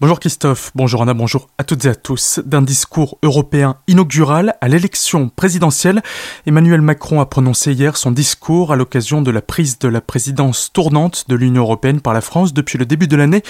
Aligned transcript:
Bonjour 0.00 0.18
Christophe, 0.18 0.72
bonjour 0.74 1.02
Anna, 1.02 1.14
bonjour 1.14 1.50
à 1.56 1.62
toutes 1.62 1.84
et 1.84 1.88
à 1.88 1.94
tous. 1.94 2.40
D'un 2.44 2.62
discours 2.62 3.16
européen 3.22 3.76
inaugural 3.86 4.56
à 4.60 4.66
l'élection 4.66 5.28
présidentielle, 5.28 6.02
Emmanuel 6.46 6.80
Macron 6.80 7.20
a 7.20 7.26
prononcé 7.26 7.74
hier 7.74 7.96
son 7.96 8.10
discours 8.10 8.72
à 8.72 8.76
l'occasion 8.76 9.22
de 9.22 9.30
la 9.30 9.40
prise 9.40 9.78
de 9.78 9.86
la 9.86 10.00
présidence 10.00 10.72
tournante 10.72 11.26
de 11.28 11.36
l'Union 11.36 11.62
européenne 11.62 12.00
par 12.00 12.12
la 12.12 12.22
France 12.22 12.52
depuis 12.52 12.76
le 12.76 12.86
début 12.86 13.06
de 13.06 13.14
l'année. 13.14 13.44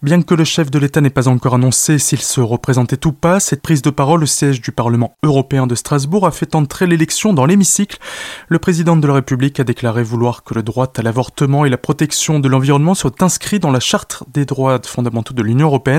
Bien 0.00 0.22
que 0.22 0.32
le 0.32 0.44
chef 0.44 0.70
de 0.70 0.78
l'État 0.78 1.02
n'ait 1.02 1.10
pas 1.10 1.28
encore 1.28 1.56
annoncé 1.56 1.98
s'il 1.98 2.22
se 2.22 2.40
représentait 2.40 3.06
ou 3.06 3.12
pas, 3.12 3.38
cette 3.38 3.60
prise 3.60 3.82
de 3.82 3.90
parole 3.90 4.22
au 4.22 4.26
siège 4.26 4.62
du 4.62 4.72
Parlement 4.72 5.14
européen 5.22 5.66
de 5.66 5.74
Strasbourg 5.74 6.26
a 6.26 6.30
fait 6.30 6.54
entrer 6.54 6.86
l'élection 6.86 7.34
dans 7.34 7.44
l'hémicycle. 7.44 7.98
Le 8.48 8.58
président 8.58 8.96
de 8.96 9.06
la 9.06 9.12
République 9.12 9.60
a 9.60 9.64
déclaré 9.64 10.02
vouloir 10.02 10.44
que 10.44 10.54
le 10.54 10.62
droit 10.62 10.90
à 10.96 11.02
l'avortement 11.02 11.66
et 11.66 11.68
la 11.68 11.76
protection 11.76 12.40
de 12.40 12.48
l'environnement 12.48 12.94
soient 12.94 13.12
inscrits 13.20 13.60
dans 13.60 13.70
la 13.70 13.80
charte 13.80 14.24
des 14.32 14.46
droits 14.46 14.80
fondamentaux 14.82 15.34
de 15.34 15.42
l'Union 15.42 15.66
européenne 15.66 15.89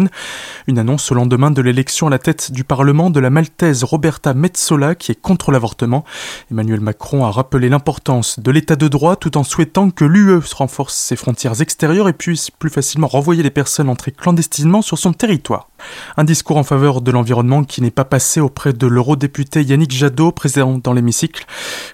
une 0.68 0.80
annonce 0.80 1.12
au 1.12 1.16
lendemain 1.16 1.52
de 1.52 1.62
l'élection 1.62 2.08
à 2.08 2.10
la 2.10 2.20
tête 2.20 2.52
du 2.52 2.64
Parlement 2.64 3.10
de 3.10 3.20
la 3.20 3.30
Maltaise 3.30 3.84
Roberta 3.84 4.34
Metsola 4.34 4.96
qui 4.96 5.12
est 5.12 5.20
contre 5.20 5.52
l'avortement. 5.52 6.06
Emmanuel 6.52 6.80
Macron 6.80 7.26
a 7.26 7.32
rappelé 7.32 7.70
l'importance 7.70 8.40
de 8.40 8.52
l'état 8.52 8.76
de 8.76 8.88
droit 8.88 9.16
tout 9.16 9.38
en 9.38 9.44
souhaitant 9.44 9.90
que 9.90 10.06
l'UE 10.06 10.40
renforce 10.56 10.96
ses 10.96 11.16
frontières 11.16 11.62
extérieures 11.62 12.10
et 12.10 12.14
puisse 12.14 12.52
plus 12.52 12.70
facilement 12.70 13.08
renvoyer 13.08 13.44
les 13.44 13.50
personnes 13.50 13.90
entrées 13.90 14.12
clandestinement 14.12 14.82
sur 14.82 14.98
son 14.98 15.14
territoire. 15.14 15.71
Un 16.18 16.24
discours 16.24 16.58
en 16.58 16.64
faveur 16.64 17.02
de 17.02 17.12
l'environnement 17.12 17.64
qui 17.64 17.82
n'est 17.82 17.92
pas 17.92 18.06
passé 18.06 18.40
auprès 18.40 18.74
de 18.74 18.88
l'eurodéputé 18.88 19.64
Yannick 19.64 19.92
Jadot, 19.92 20.32
présent 20.32 20.80
dans 20.84 20.94
l'hémicycle. 20.94 21.46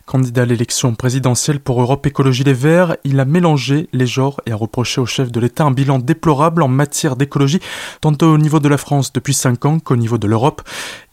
Candidat 0.05 0.43
à 0.43 0.45
l'élection 0.45 0.95
présidentielle 0.95 1.59
pour 1.59 1.81
Europe 1.81 2.05
Écologie 2.05 2.43
Les 2.43 2.53
Verts, 2.53 2.97
il 3.03 3.19
a 3.19 3.25
mélangé 3.25 3.89
les 3.93 4.07
genres 4.07 4.41
et 4.45 4.51
a 4.51 4.55
reproché 4.55 5.01
au 5.01 5.05
chef 5.05 5.31
de 5.31 5.39
l'État 5.39 5.65
un 5.65 5.71
bilan 5.71 5.99
déplorable 5.99 6.61
en 6.61 6.67
matière 6.67 7.15
d'écologie, 7.15 7.59
tant 8.01 8.13
au 8.21 8.37
niveau 8.37 8.59
de 8.59 8.69
la 8.69 8.77
France 8.77 9.13
depuis 9.13 9.33
5 9.33 9.65
ans 9.65 9.79
qu'au 9.79 9.95
niveau 9.95 10.17
de 10.17 10.27
l'Europe. 10.27 10.61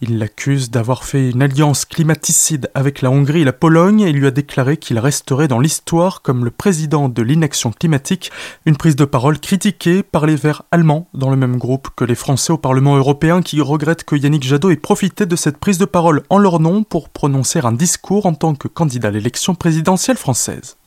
Il 0.00 0.18
l'accuse 0.18 0.70
d'avoir 0.70 1.04
fait 1.04 1.30
une 1.30 1.42
alliance 1.42 1.84
climaticide 1.84 2.70
avec 2.74 3.02
la 3.02 3.10
Hongrie 3.10 3.42
et 3.42 3.44
la 3.44 3.52
Pologne 3.52 4.00
et 4.00 4.12
lui 4.12 4.26
a 4.26 4.30
déclaré 4.30 4.76
qu'il 4.76 4.98
resterait 4.98 5.48
dans 5.48 5.60
l'histoire 5.60 6.22
comme 6.22 6.44
le 6.44 6.50
président 6.50 7.08
de 7.08 7.22
l'inaction 7.22 7.72
climatique, 7.72 8.30
une 8.66 8.76
prise 8.76 8.96
de 8.96 9.04
parole 9.04 9.38
critiquée 9.38 10.02
par 10.02 10.26
les 10.26 10.36
Verts 10.36 10.62
allemands 10.70 11.08
dans 11.14 11.30
le 11.30 11.36
même 11.36 11.56
groupe 11.56 11.88
que 11.96 12.04
les 12.04 12.14
Français 12.14 12.52
au 12.52 12.58
Parlement 12.64 12.96
européen 12.96 13.42
qui 13.42 13.60
regrettent 13.60 14.04
que 14.04 14.16
Yannick 14.16 14.42
Jadot 14.42 14.70
ait 14.70 14.76
profité 14.76 15.26
de 15.26 15.36
cette 15.36 15.58
prise 15.58 15.76
de 15.76 15.84
parole 15.84 16.22
en 16.30 16.38
leur 16.38 16.60
nom 16.60 16.82
pour 16.82 17.10
prononcer 17.10 17.58
un 17.62 17.72
discours 17.72 18.24
en 18.24 18.32
tant 18.32 18.54
que 18.54 18.68
candidat 18.68 19.08
à 19.08 19.10
l'élection 19.10 19.54
présidentielle 19.54 20.16
française. 20.16 20.78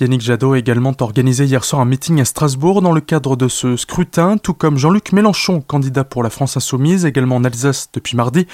Yannick 0.00 0.20
Jadot 0.20 0.52
a 0.52 0.58
également 0.58 0.94
organisé 1.00 1.44
hier 1.44 1.64
soir 1.64 1.80
un 1.80 1.84
meeting 1.84 2.20
à 2.20 2.24
Strasbourg 2.24 2.82
dans 2.82 2.92
le 2.92 3.00
cadre 3.00 3.36
de 3.36 3.48
ce 3.48 3.76
scrutin, 3.76 4.38
tout 4.38 4.54
comme 4.54 4.78
Jean-Luc 4.78 5.12
Mélenchon, 5.12 5.60
candidat 5.60 6.04
pour 6.04 6.22
la 6.22 6.30
France 6.30 6.56
Insoumise, 6.56 7.04
également 7.04 7.36
en 7.36 7.44
Alsace 7.44 7.88
depuis 7.92 8.16
mardi. 8.16 8.46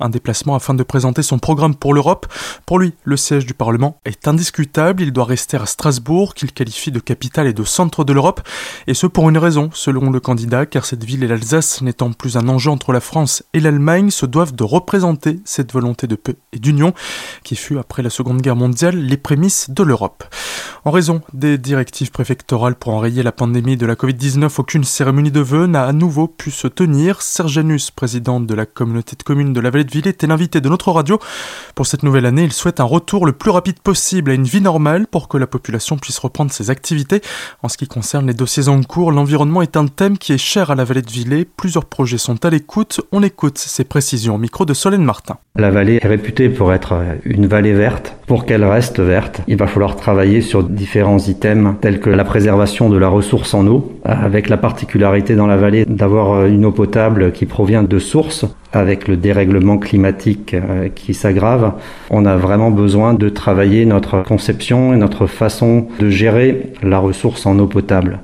Un 0.00 0.08
déplacement 0.08 0.54
afin 0.54 0.74
de 0.74 0.82
présenter 0.82 1.22
son 1.22 1.38
programme 1.38 1.74
pour 1.74 1.94
l'Europe. 1.94 2.26
Pour 2.66 2.78
lui, 2.78 2.94
le 3.04 3.16
siège 3.16 3.46
du 3.46 3.54
Parlement 3.54 3.98
est 4.04 4.28
indiscutable, 4.28 5.02
il 5.02 5.12
doit 5.12 5.24
rester 5.24 5.56
à 5.56 5.66
Strasbourg, 5.66 6.34
qu'il 6.34 6.52
qualifie 6.52 6.90
de 6.90 7.00
capitale 7.00 7.46
et 7.46 7.52
de 7.52 7.64
centre 7.64 8.04
de 8.04 8.12
l'Europe, 8.12 8.40
et 8.86 8.94
ce 8.94 9.06
pour 9.06 9.28
une 9.28 9.38
raison, 9.38 9.70
selon 9.72 10.10
le 10.10 10.20
candidat, 10.20 10.66
car 10.66 10.84
cette 10.84 11.04
ville 11.04 11.24
et 11.24 11.28
l'Alsace, 11.28 11.82
n'étant 11.82 12.12
plus 12.12 12.36
un 12.36 12.48
enjeu 12.48 12.70
entre 12.70 12.92
la 12.92 13.00
France 13.00 13.42
et 13.54 13.60
l'Allemagne, 13.60 14.10
se 14.10 14.26
doivent 14.26 14.54
de 14.54 14.64
représenter 14.64 15.40
cette 15.44 15.72
volonté 15.72 16.06
de 16.06 16.16
paix 16.16 16.36
et 16.52 16.58
d'union, 16.58 16.94
qui 17.44 17.56
fut, 17.56 17.78
après 17.78 18.02
la 18.02 18.10
Seconde 18.10 18.40
Guerre 18.40 18.56
mondiale, 18.56 18.96
les 18.96 19.16
prémices 19.16 19.70
de 19.70 19.82
l'Europe. 19.82 20.24
En 20.84 20.92
raison 20.92 21.20
des 21.34 21.58
directives 21.58 22.10
préfectorales 22.10 22.74
pour 22.74 22.94
enrayer 22.94 23.22
la 23.22 23.32
pandémie 23.32 23.76
de 23.76 23.84
la 23.84 23.96
Covid-19, 23.96 24.48
aucune 24.58 24.84
cérémonie 24.84 25.30
de 25.30 25.40
vœux 25.40 25.66
n'a 25.66 25.84
à 25.84 25.92
nouveau 25.92 26.26
pu 26.26 26.50
se 26.50 26.68
tenir. 26.68 27.20
Serjanus, 27.20 27.90
président 27.90 28.40
de 28.40 28.54
la 28.54 28.64
communauté 28.64 29.14
de 29.14 29.22
communes 29.22 29.52
de 29.52 29.60
la 29.60 29.68
vallée 29.68 29.84
de 29.84 29.90
Ville, 29.90 30.08
était 30.08 30.26
l'invité 30.26 30.62
de 30.62 30.68
notre 30.70 30.90
radio. 30.90 31.18
Pour 31.74 31.86
cette 31.86 32.02
nouvelle 32.02 32.24
année, 32.24 32.44
il 32.44 32.52
souhaite 32.52 32.80
un 32.80 32.84
retour 32.84 33.26
le 33.26 33.32
plus 33.32 33.50
rapide 33.50 33.78
possible 33.80 34.30
à 34.30 34.34
une 34.34 34.44
vie 34.44 34.62
normale 34.62 35.06
pour 35.06 35.28
que 35.28 35.36
la 35.36 35.46
population 35.46 35.98
puisse 35.98 36.18
reprendre 36.18 36.50
ses 36.50 36.70
activités. 36.70 37.20
En 37.62 37.68
ce 37.68 37.76
qui 37.76 37.86
concerne 37.86 38.26
les 38.26 38.34
dossiers 38.34 38.68
en 38.68 38.82
cours, 38.82 39.12
l'environnement 39.12 39.60
est 39.60 39.76
un 39.76 39.86
thème 39.86 40.16
qui 40.16 40.32
est 40.32 40.38
cher 40.38 40.70
à 40.70 40.74
la 40.74 40.84
vallée 40.84 41.02
de 41.02 41.10
Villers. 41.10 41.44
Plusieurs 41.44 41.84
projets 41.84 42.16
sont 42.16 42.42
à 42.42 42.48
l'écoute. 42.48 43.02
On 43.12 43.22
écoute 43.22 43.58
ces 43.58 43.84
précisions 43.84 44.36
au 44.36 44.38
micro 44.38 44.64
de 44.64 44.72
Solène 44.72 45.04
Martin. 45.04 45.36
La 45.56 45.70
vallée 45.70 45.98
est 46.00 46.08
réputée 46.08 46.48
pour 46.48 46.72
être 46.72 46.94
une 47.24 47.46
vallée 47.46 47.74
verte. 47.74 48.16
Pour 48.26 48.46
qu'elle 48.46 48.64
reste 48.64 49.00
verte, 49.00 49.42
il 49.46 49.56
va 49.56 49.66
falloir 49.66 49.96
travailler 49.96 50.19
sur 50.40 50.62
différents 50.62 51.18
items 51.18 51.74
tels 51.80 52.00
que 52.00 52.10
la 52.10 52.24
préservation 52.24 52.88
de 52.88 52.96
la 52.96 53.08
ressource 53.08 53.54
en 53.54 53.66
eau, 53.66 53.92
avec 54.04 54.48
la 54.48 54.56
particularité 54.56 55.34
dans 55.34 55.46
la 55.46 55.56
vallée 55.56 55.84
d'avoir 55.84 56.46
une 56.46 56.64
eau 56.64 56.72
potable 56.72 57.32
qui 57.32 57.46
provient 57.46 57.82
de 57.82 57.98
sources. 57.98 58.44
Avec 58.72 59.08
le 59.08 59.16
dérèglement 59.16 59.78
climatique 59.78 60.54
euh, 60.54 60.88
qui 60.94 61.12
s'aggrave, 61.12 61.72
on 62.08 62.24
a 62.24 62.36
vraiment 62.36 62.70
besoin 62.70 63.14
de 63.14 63.28
travailler 63.28 63.84
notre 63.84 64.22
conception 64.22 64.94
et 64.94 64.96
notre 64.96 65.26
façon 65.26 65.88
de 65.98 66.08
gérer 66.08 66.72
la 66.82 67.00
ressource 67.00 67.46
en 67.46 67.58
eau 67.58 67.66
potable. 67.66 68.20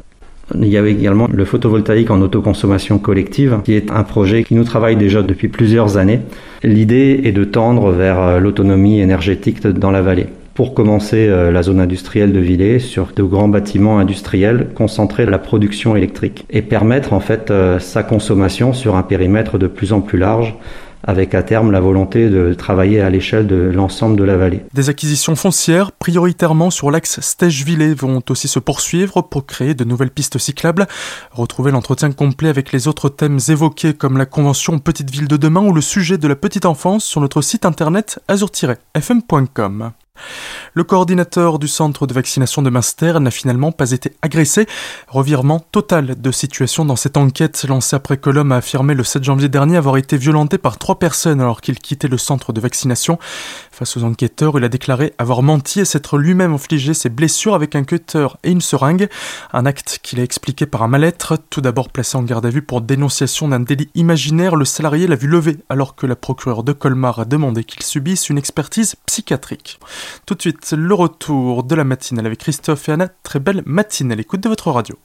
Il 0.54 0.68
y 0.68 0.78
a 0.78 0.86
également 0.86 1.26
le 1.32 1.44
photovoltaïque 1.44 2.12
en 2.12 2.20
autoconsommation 2.20 2.98
collective, 2.98 3.58
qui 3.64 3.74
est 3.74 3.90
un 3.90 4.04
projet 4.04 4.44
qui 4.44 4.54
nous 4.54 4.62
travaille 4.62 4.96
déjà 4.96 5.22
depuis 5.22 5.48
plusieurs 5.48 5.96
années. 5.96 6.20
L'idée 6.62 7.22
est 7.24 7.32
de 7.32 7.44
tendre 7.44 7.90
vers 7.90 8.20
euh, 8.20 8.38
l'autonomie 8.38 9.00
énergétique 9.00 9.66
dans 9.66 9.90
la 9.90 10.02
vallée. 10.02 10.26
Pour 10.56 10.72
commencer, 10.72 11.28
euh, 11.28 11.52
la 11.52 11.62
zone 11.62 11.80
industrielle 11.80 12.32
de 12.32 12.40
Villers 12.40 12.78
sur 12.78 13.08
de 13.14 13.22
grands 13.22 13.46
bâtiments 13.46 13.98
industriels, 13.98 14.68
concentrer 14.74 15.26
la 15.26 15.38
production 15.38 15.96
électrique 15.96 16.46
et 16.48 16.62
permettre 16.62 17.12
en 17.12 17.20
fait 17.20 17.50
euh, 17.50 17.78
sa 17.78 18.02
consommation 18.02 18.72
sur 18.72 18.96
un 18.96 19.02
périmètre 19.02 19.58
de 19.58 19.66
plus 19.66 19.92
en 19.92 20.00
plus 20.00 20.18
large 20.18 20.54
avec 21.04 21.34
à 21.34 21.42
terme 21.42 21.70
la 21.70 21.80
volonté 21.80 22.30
de 22.30 22.54
travailler 22.54 23.02
à 23.02 23.10
l'échelle 23.10 23.46
de 23.46 23.70
l'ensemble 23.72 24.16
de 24.16 24.24
la 24.24 24.38
vallée. 24.38 24.62
Des 24.72 24.88
acquisitions 24.88 25.36
foncières, 25.36 25.92
prioritairement 25.92 26.70
sur 26.70 26.90
l'axe 26.90 27.20
Stège-Villers, 27.20 27.94
vont 27.94 28.22
aussi 28.30 28.48
se 28.48 28.58
poursuivre 28.58 29.20
pour 29.20 29.44
créer 29.44 29.74
de 29.74 29.84
nouvelles 29.84 30.10
pistes 30.10 30.38
cyclables. 30.38 30.86
Retrouvez 31.32 31.70
l'entretien 31.70 32.10
complet 32.12 32.48
avec 32.48 32.72
les 32.72 32.88
autres 32.88 33.10
thèmes 33.10 33.38
évoqués 33.48 33.92
comme 33.92 34.16
la 34.16 34.26
convention 34.26 34.78
Petite 34.78 35.10
Ville 35.10 35.28
de 35.28 35.36
demain 35.36 35.60
ou 35.60 35.74
le 35.74 35.82
sujet 35.82 36.16
de 36.16 36.26
la 36.26 36.34
petite 36.34 36.64
enfance 36.64 37.04
sur 37.04 37.20
notre 37.20 37.42
site 37.42 37.66
internet 37.66 38.18
azur-fm.com. 38.26 39.92
Le 40.74 40.84
coordinateur 40.84 41.58
du 41.58 41.68
centre 41.68 42.06
de 42.06 42.12
vaccination 42.12 42.62
de 42.62 42.70
Münster 42.70 43.18
n'a 43.20 43.30
finalement 43.30 43.72
pas 43.72 43.92
été 43.92 44.12
agressé. 44.22 44.66
Revirement 45.08 45.60
total 45.60 46.20
de 46.20 46.30
situation 46.30 46.84
dans 46.84 46.96
cette 46.96 47.16
enquête 47.16 47.64
lancée 47.68 47.96
après 47.96 48.16
que 48.16 48.30
l'homme 48.30 48.52
a 48.52 48.56
affirmé 48.56 48.94
le 48.94 49.04
7 49.04 49.24
janvier 49.24 49.48
dernier 49.48 49.76
avoir 49.76 49.96
été 49.96 50.16
violenté 50.16 50.58
par 50.58 50.78
trois 50.78 50.98
personnes 50.98 51.40
alors 51.40 51.60
qu'il 51.60 51.78
quittait 51.78 52.08
le 52.08 52.18
centre 52.18 52.52
de 52.52 52.60
vaccination. 52.60 53.18
Face 53.72 53.96
aux 53.96 54.04
enquêteurs, 54.04 54.58
il 54.58 54.64
a 54.64 54.68
déclaré 54.68 55.14
avoir 55.18 55.42
menti 55.42 55.80
et 55.80 55.84
s'être 55.84 56.18
lui-même 56.18 56.52
infligé 56.52 56.94
ses 56.94 57.08
blessures 57.08 57.54
avec 57.54 57.74
un 57.74 57.84
cutter 57.84 58.28
et 58.42 58.50
une 58.50 58.60
seringue. 58.60 59.08
Un 59.52 59.66
acte 59.66 60.00
qu'il 60.02 60.20
a 60.20 60.22
expliqué 60.22 60.66
par 60.66 60.82
un 60.82 60.88
mal-être. 60.88 61.38
Tout 61.50 61.60
d'abord 61.60 61.88
placé 61.88 62.16
en 62.16 62.22
garde 62.22 62.46
à 62.46 62.50
vue 62.50 62.62
pour 62.62 62.80
dénonciation 62.80 63.48
d'un 63.48 63.60
délit 63.60 63.88
imaginaire, 63.94 64.56
le 64.56 64.64
salarié 64.64 65.06
l'a 65.06 65.16
vu 65.16 65.28
lever 65.28 65.58
alors 65.68 65.94
que 65.94 66.06
la 66.06 66.16
procureure 66.16 66.62
de 66.62 66.72
Colmar 66.72 67.18
a 67.18 67.24
demandé 67.24 67.64
qu'il 67.64 67.82
subisse 67.82 68.28
une 68.28 68.38
expertise 68.38 68.96
psychiatrique. 69.06 69.78
Tout 70.26 70.34
de 70.34 70.40
suite, 70.40 70.72
le 70.76 70.94
retour 70.94 71.64
de 71.64 71.74
la 71.74 71.84
matinale 71.84 72.26
avec 72.26 72.40
Christophe 72.40 72.88
et 72.88 72.92
Anna. 72.92 73.08
Très 73.22 73.40
belle 73.40 73.62
matinale, 73.66 74.20
écoute 74.20 74.40
de 74.40 74.48
votre 74.48 74.70
radio. 74.70 74.98